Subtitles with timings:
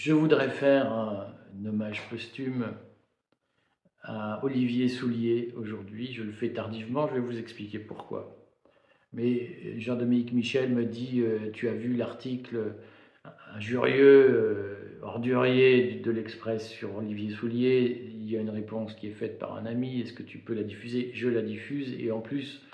[0.00, 1.26] je voudrais faire un,
[1.66, 2.72] hommage posthume
[4.02, 6.10] à Olivier Soulier aujourd'hui.
[6.14, 8.34] Je le fais tardivement, je vais vous expliquer pourquoi.
[9.12, 12.76] Mais Jean-Dominique Michel me dit euh, Tu as vu l'article
[13.54, 19.12] injurieux, euh, ordurier de l'Express sur Olivier Soulier Il y a une réponse qui est
[19.12, 21.10] faite par un ami Est-ce que tu peux la diffuser?
[21.12, 22.66] Je la diffuse et en plus,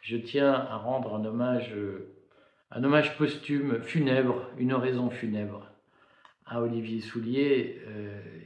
[0.00, 2.14] je tiens à rendre un hommage, euh,
[2.70, 5.69] un hommage posthume, funèbre, une oraison funèbre
[6.50, 7.80] à Olivier Soulier.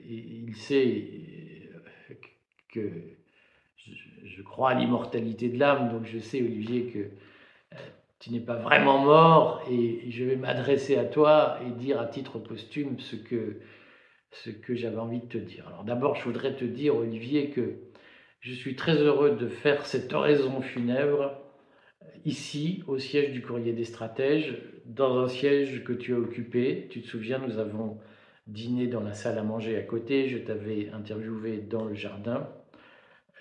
[0.08, 1.08] il sait
[2.68, 2.90] que
[4.24, 7.08] je crois à l'immortalité de l'âme, donc je sais, Olivier, que
[8.20, 12.38] tu n'es pas vraiment mort et je vais m'adresser à toi et dire à titre
[12.38, 13.60] posthume ce que,
[14.30, 15.66] ce que j'avais envie de te dire.
[15.68, 17.74] Alors d'abord, je voudrais te dire, Olivier, que
[18.40, 21.32] je suis très heureux de faire cette oraison funèbre
[22.24, 26.86] ici, au siège du Courrier des Stratèges, dans un siège que tu as occupé.
[26.90, 27.98] Tu te souviens, nous avons
[28.46, 32.48] dîné dans la salle à manger à côté, je t'avais interviewé dans le jardin.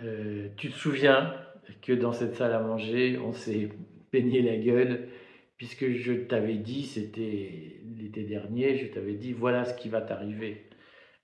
[0.02, 1.34] Euh, tu te souviens
[1.82, 3.70] que dans cette salle à manger, on s'est
[4.12, 5.10] peigner la gueule,
[5.58, 10.70] puisque je t'avais dit, c'était l'été dernier, je t'avais dit, voilà ce qui va t'arriver,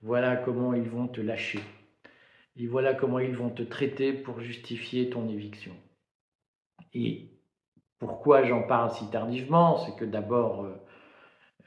[0.02, 1.60] voilà comment ils vont te lâcher,
[2.56, 5.72] et voilà comment ils vont te traiter pour justifier ton éviction.
[6.94, 7.30] Et
[7.98, 10.74] pourquoi j'en parle si tardivement C'est que d'abord, euh,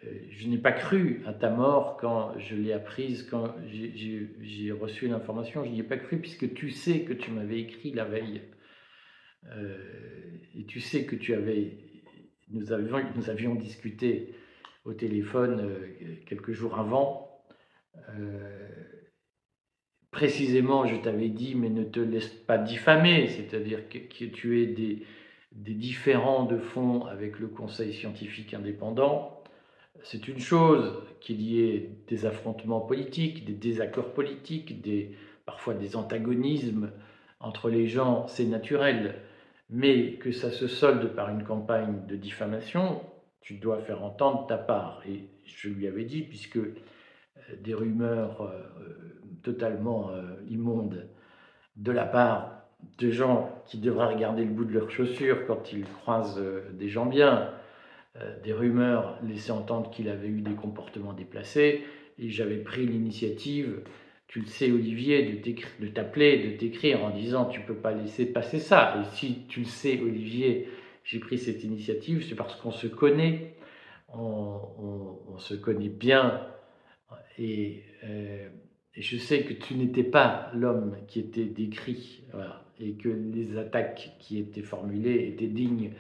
[0.04, 5.08] euh, je n'ai pas cru à ta mort quand je l'ai apprise, quand j'ai reçu
[5.08, 8.42] l'information, je n'y ai pas cru puisque tu sais que tu m'avais écrit la veille
[9.52, 9.78] euh,
[10.58, 11.16] et tu sais que
[12.50, 14.36] nous avions, discuté
[14.86, 15.72] au téléphone
[16.26, 17.30] quelques jours avant.
[20.14, 25.04] Précisément, je t'avais dit, mais ne te laisse pas diffamer, c'est-à-dire que, tu aies des,
[25.52, 29.44] différends de fond avec le Conseil scientifique indépendant.
[30.04, 35.12] C'est une chose qu'il y ait des affrontements politiques, des désaccords politiques, des,
[35.46, 36.92] parfois des antagonismes
[37.42, 39.16] entre les gens, c'est naturel
[39.74, 43.02] mais que ça se solde par une campagne de diffamation,
[43.42, 45.02] tu dois faire entendre ta part.
[45.08, 46.76] Et je lui avais dit, puisque euh,
[47.60, 51.08] des rumeurs euh, totalement euh, immondes
[51.76, 52.52] de la part
[52.98, 56.42] de gens qui devraient regarder le bout de leurs chaussures quand ils croisent
[56.74, 57.50] des gens bien,
[58.44, 61.86] des rumeurs laissaient entendre qu'il avait eu des comportements déplacés,
[62.20, 63.84] et j'avais pris l'initiative
[64.34, 65.44] tu le sais, Olivier,
[65.80, 69.00] de t'appeler, de t'écrire en disant tu peux pas laisser passer ça.
[69.00, 70.70] Et si tu le sais, Olivier,
[71.04, 73.54] j'ai pris cette initiative, c'est parce qu'on se connaît,
[74.12, 76.48] on, se connaît bien.
[77.38, 78.50] Et, euh,
[78.96, 82.24] et, je sais que tu n'étais pas l'homme qui était décrit,
[82.80, 85.92] et que les attaques qui étaient formulées étaient dignes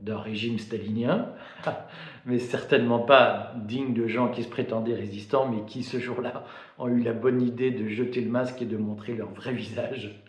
[0.00, 1.28] d'un régime stalinien,
[2.26, 6.44] mais certainement pas digne de gens qui se prétendaient résistants, mais qui ce jour-là
[6.78, 10.20] ont eu la bonne idée de jeter le masque et de montrer leur vrai visage,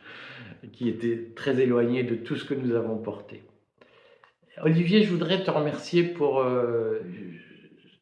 [0.71, 3.43] qui était très éloigné de tout ce que nous avons porté.
[4.61, 6.39] Olivier, je voudrais te remercier pour...
[6.39, 6.99] Euh,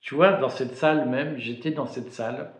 [0.01, 2.51] tu vois, dans cette salle même, j'étais dans cette salle,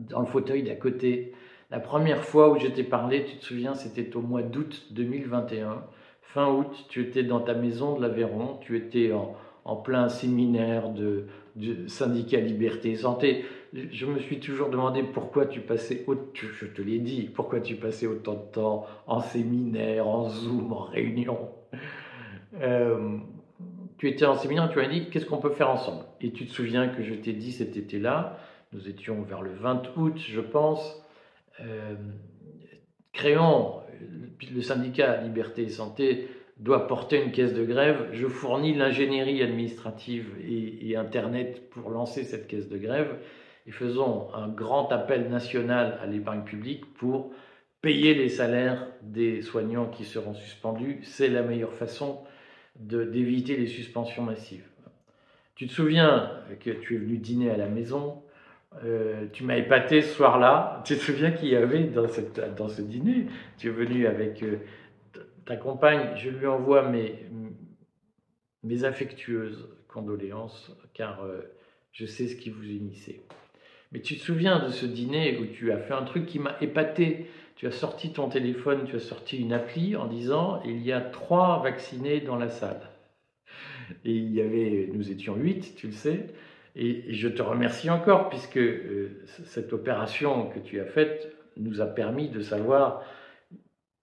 [0.00, 1.32] dans le fauteuil d'à côté.
[1.70, 5.82] La première fois où je t'ai parlé, tu te souviens, c'était au mois d'août 2021
[6.34, 11.26] fin août, tu étais dans ta maison de l'Aveyron, tu étais en, plein séminaire de,
[11.86, 13.44] syndicat Liberté et Santé.
[13.72, 18.08] Je me suis toujours demandé pourquoi tu passais, je te l'ai dit, pourquoi tu passais
[18.08, 21.38] autant de temps en séminaire, en Zoom, en réunion.
[22.60, 23.16] Euh,
[23.98, 26.04] tu étais en séminaire, tu m'as dit qu'est-ce qu'on peut faire ensemble?
[26.20, 28.38] Et tu te souviens que je t'ai dit cet été-là,
[28.74, 31.02] nous étions vers le 20 août, je pense,
[31.60, 31.94] euh,
[33.12, 33.80] créons
[34.52, 38.08] le syndicat Liberté et Santé doit porter une caisse de grève.
[38.12, 43.18] Je fournis l'ingénierie administrative et, Internet pour lancer cette caisse de grève
[43.66, 47.32] et faisons un grand appel national à l'épargne publique pour
[47.80, 51.00] payer les salaires des soignants qui seront suspendus.
[51.02, 52.20] C'est la meilleure façon
[52.76, 54.66] d'éviter les suspensions massives.
[55.56, 56.30] Tu te souviens
[56.60, 58.22] que tu es venu dîner à la maison,
[58.82, 60.82] euh, tu m'as épaté ce soir-là.
[60.84, 62.08] Tu te souviens qu'il y avait dans,
[62.68, 63.26] ce dîner
[63.56, 64.56] Tu es venu avec euh,
[65.44, 66.16] ta compagne.
[66.16, 67.26] Je lui envoie mes,
[68.62, 71.40] mes affectueuses condoléances, car euh,
[71.92, 73.20] je sais ce qui vous unissait.
[73.92, 76.56] Mais tu te souviens de ce dîner où tu as fait un truc qui m'a
[76.60, 77.26] épaté.
[77.54, 81.00] Tu as sorti ton téléphone, tu as sorti une appli en disant il y a
[81.00, 82.90] trois vaccinés dans la salle.
[84.04, 86.26] Et il y avait, nous étions huit, tu le sais.
[86.76, 91.86] Et je te remercie encore, puisque euh, cette opération que tu as faite nous a
[91.86, 93.02] permis de savoir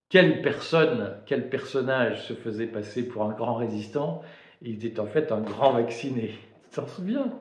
[0.10, 4.22] quelle personne, quel personnage se faisait passer pour un grand résistant.
[4.62, 6.34] il était en fait un grand vacciné.
[6.70, 7.32] Tu t'en souviens?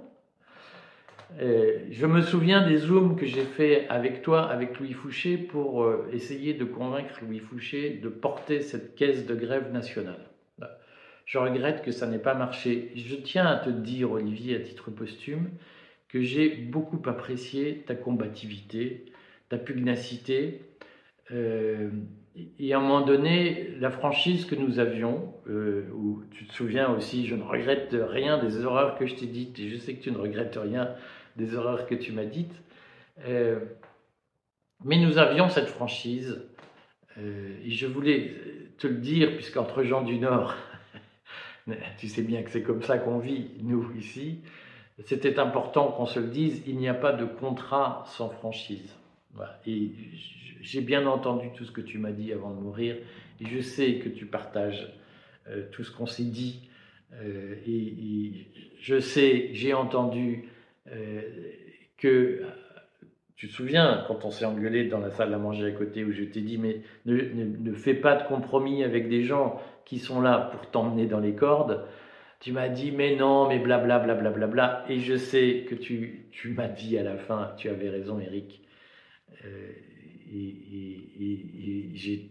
[1.40, 5.84] Euh, je me souviens des zooms que j'ai fait avec toi, avec Louis Fouché, pour
[5.84, 10.29] euh, essayer de convaincre Louis Fouché de porter cette caisse de grève nationale.
[11.30, 12.90] Je regrette que ça n'ait pas marché.
[12.96, 15.48] Je tiens à te dire, Olivier, à titre posthume,
[16.08, 19.04] que j'ai beaucoup apprécié ta combativité,
[19.48, 20.60] ta pugnacité,
[21.30, 21.88] euh,
[22.58, 26.90] et à un moment donné, la franchise que nous avions, euh, où tu te souviens
[26.90, 30.02] aussi, je ne regrette rien des horreurs que je t'ai dites, et je sais que
[30.02, 30.96] tu ne regrettes rien
[31.36, 32.60] des horreurs que tu m'as dites,
[33.28, 33.60] euh,
[34.84, 36.42] mais nous avions cette franchise,
[37.18, 38.34] et je voulais
[38.78, 40.56] te le dire, puisqu'entre gens du Nord,
[41.98, 44.40] tu sais bien que c'est comme ça qu'on vit, nous, ici,
[45.04, 48.94] c'était important qu'on se le dise, il n'y a pas de contrat sans franchise.
[49.66, 49.92] Et
[50.60, 52.96] j'ai bien entendu tout ce que tu m'as dit avant de mourir,
[53.40, 54.88] et je sais que tu partages
[55.48, 56.68] euh, tout ce qu'on s'est dit,
[57.14, 58.46] euh, et,
[58.80, 60.48] je sais, j'ai entendu
[60.90, 61.22] euh,
[61.96, 62.42] que,
[63.36, 66.12] tu te souviens, quand on s'est engueulé dans la salle à manger à côté, où
[66.12, 69.58] je t'ai dit, mais ne, ne, fais pas de compromis avec des gens
[69.90, 71.84] qui sont là pour t'emmener dans les cordes,
[72.38, 76.28] tu m'as dit, mais non, mais blablabla, bla, bla, bla, et je sais que tu,
[76.30, 78.62] tu m'as dit à la fin, tu avais raison Eric,
[79.44, 79.72] euh,
[80.32, 82.30] et, j'ai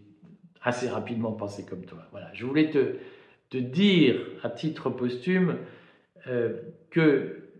[0.62, 1.98] assez rapidement pensé comme toi.
[2.12, 2.30] Voilà.
[2.32, 2.96] Je voulais te,
[3.50, 5.58] te dire à titre posthume
[6.28, 7.50] euh, que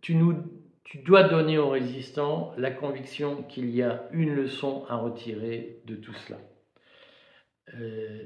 [0.00, 0.34] tu, nous,
[0.82, 5.94] tu dois donner aux résistants la conviction qu'il y a une leçon à retirer de
[5.94, 6.38] tout cela.
[7.74, 8.24] Euh,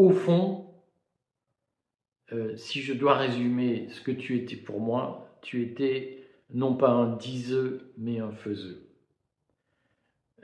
[0.00, 0.66] au fond,
[2.56, 6.20] si je dois résumer ce que tu étais pour moi, tu étais
[6.52, 8.86] non pas un diseux, mais un faiseux.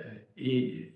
[0.00, 0.04] Euh,
[0.36, 0.92] et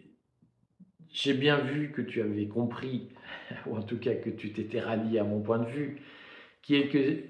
[1.10, 3.08] j'ai bien vu que tu avais compris,
[3.66, 6.00] ou en tout cas que tu t'étais rallié à mon point de vue,
[6.62, 7.22] qui est que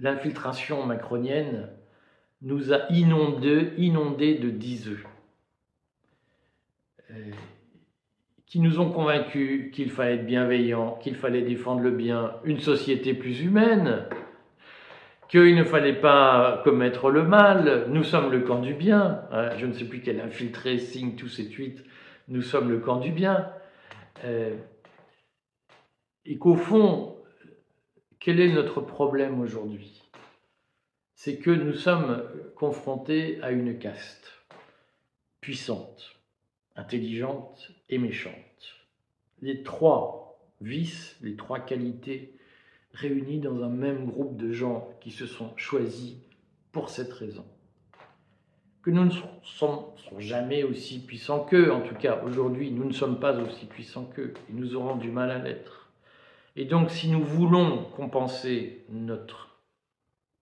[0.00, 1.70] l'infiltration macronienne
[2.42, 5.02] nous a inondés, inondés de diseux,
[7.10, 7.30] euh,
[8.46, 13.12] qui nous ont convaincus qu'il fallait être bienveillant, qu'il fallait défendre le bien, une société
[13.12, 14.06] plus humaine,
[15.28, 19.66] qu'il ne fallait pas commettre le mal, nous sommes le camp du bien, hein, je
[19.66, 21.84] ne sais plus quel infiltré signe tous ces tweets,
[22.28, 23.50] nous sommes le camp du bien,
[24.24, 24.56] euh,
[26.24, 27.16] et qu'au fond,
[28.20, 30.02] quel est notre problème aujourd'hui?
[31.14, 32.22] C'est que nous sommes
[32.54, 34.44] confrontés à une caste
[35.40, 36.16] puissante,
[36.76, 38.34] intelligente et méchante.
[39.42, 42.34] Les trois vices, les trois qualités
[42.92, 46.16] réunis dans un même groupe de gens qui se sont choisis
[46.72, 47.44] pour cette raison.
[48.82, 49.10] Que nous ne
[49.42, 49.84] sommes,
[50.18, 54.32] jamais aussi puissants qu'eux, en tout cas aujourd'hui nous ne sommes pas aussi puissants qu'eux,
[54.48, 55.90] et nous aurons du mal à l'être.
[56.54, 59.60] Et donc si nous voulons compenser notre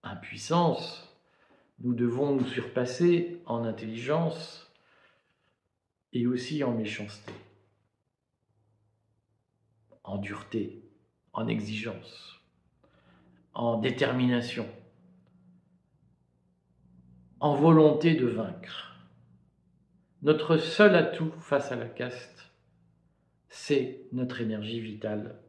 [0.02, 1.08] impuissance,
[1.80, 4.70] nous devons nous surpasser en intelligence
[6.14, 7.32] et aussi en méchanceté,
[10.02, 10.82] en dureté,
[11.32, 12.34] en exigence
[13.54, 14.66] en détermination,
[17.38, 18.96] en volonté de vaincre.
[20.22, 22.50] Notre seul atout face à la caste,
[23.48, 25.40] c'est notre énergie vitale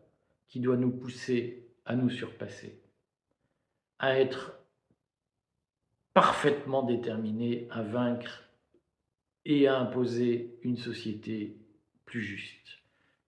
[0.47, 2.83] qui doit nous pousser à nous surpasser,
[3.97, 4.59] à être
[6.13, 8.43] parfaitement déterminés à vaincre
[9.45, 11.57] et à imposer une société
[12.05, 12.79] plus juste,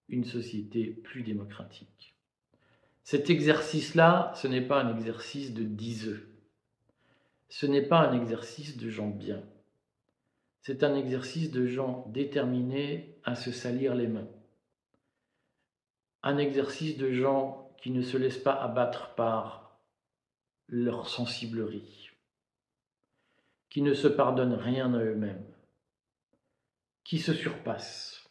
[0.10, 2.16] une société plus démocratique.
[3.04, 6.28] Cet exercice-là, ce n'est pas un exercice de diseux.
[7.50, 9.42] Ce n'est pas un exercice de gens bien.
[10.62, 14.28] C'est un exercice de gens déterminés à se salir les mains.
[16.24, 19.80] Un exercice de gens qui ne se laissent pas abattre par
[20.68, 22.10] leur sensiblerie,
[23.70, 25.46] qui ne se pardonnent rien à eux-mêmes,
[27.08, 28.30] qui se surpassent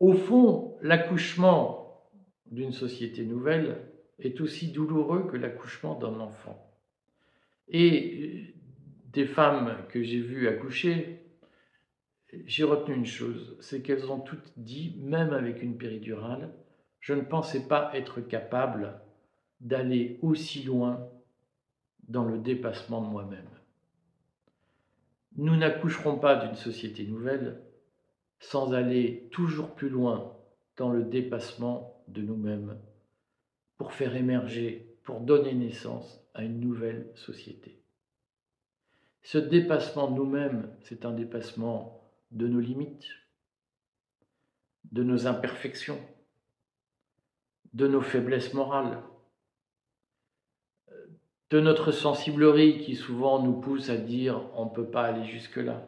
[0.00, 2.10] Au fond, l'accouchement
[2.46, 6.74] d'une société nouvelle est aussi douloureux que l'accouchement d'un enfant.
[7.68, 8.54] Et
[9.12, 11.22] des femmes que j'ai vues accoucher,
[12.46, 16.54] j'ai retenu une chose, c'est qu'elles ont toutes dit, même avec une péridurale,
[17.00, 19.02] je ne pensais pas être capable
[19.60, 21.10] d'aller aussi loin
[22.08, 23.50] dans le dépassement de moi-même.
[25.36, 27.60] Nous n'accoucherons pas d'une société nouvelle
[28.38, 30.36] sans aller toujours plus loin
[30.76, 32.78] dans le dépassement de nous-mêmes
[33.76, 37.80] pour faire émerger, pour donner naissance à une nouvelle société.
[39.22, 43.08] Ce dépassement de nous-mêmes, c'est un dépassement de nos limites,
[44.92, 46.00] de nos imperfections,
[47.72, 49.02] de nos faiblesses morales,
[51.54, 55.86] de notre sensiblerie qui souvent nous pousse à dire on ne peut pas aller jusque-là.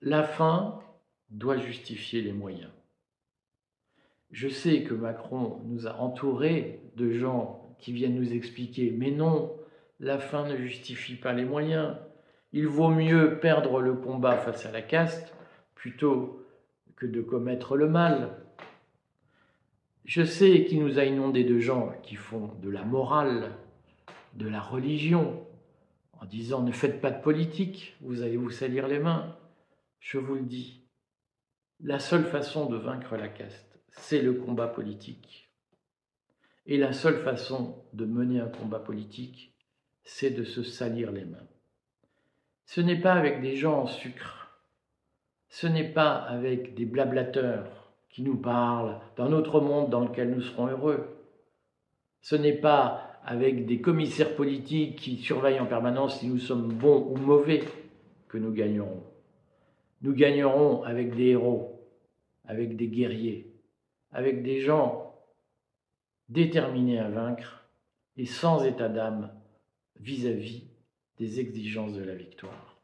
[0.00, 0.78] La fin
[1.30, 2.70] doit justifier les moyens.
[4.30, 9.56] Je sais que Macron nous a entourés de gens qui viennent nous expliquer, mais non,
[9.98, 11.96] la fin ne justifie pas les moyens.
[12.52, 15.34] Il vaut mieux perdre le combat face à la caste
[15.74, 16.46] plutôt
[16.94, 18.36] que de commettre le mal.
[20.04, 23.50] Je sais qu'il nous a inondés de gens qui font de la morale,
[24.36, 25.46] de la religion,
[26.20, 29.36] en disant ne faites pas de politique, vous allez vous salir les mains.
[30.00, 30.82] Je vous le dis,
[31.80, 35.50] la seule façon de vaincre la caste, c'est le combat politique.
[36.66, 39.52] Et la seule façon de mener un combat politique,
[40.04, 41.46] c'est de se salir les mains.
[42.64, 44.60] Ce n'est pas avec des gens en sucre,
[45.48, 50.42] ce n'est pas avec des blablateurs qui nous parlent d'un autre monde dans lequel nous
[50.42, 51.16] serons heureux.
[52.20, 57.08] Ce n'est pas avec des commissaires politiques qui surveillent en permanence si nous sommes bons
[57.10, 57.64] ou mauvais
[58.28, 59.02] que nous gagnerons.
[60.02, 61.84] Nous gagnerons avec des héros,
[62.44, 63.52] avec des guerriers,
[64.12, 65.12] avec des gens
[66.28, 67.68] déterminés à vaincre
[68.16, 69.32] et sans état d'âme
[69.98, 70.68] vis-à-vis
[71.18, 72.80] des exigences de la victoire.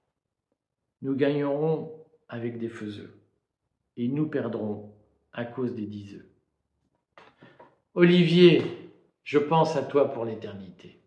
[1.02, 1.92] Nous gagnerons
[2.28, 3.20] avec des faiseux
[3.96, 4.92] et nous perdrons
[5.32, 6.26] à cause des diseux.
[7.94, 8.81] Olivier,
[9.24, 11.01] je pense à toi pour l'éternité.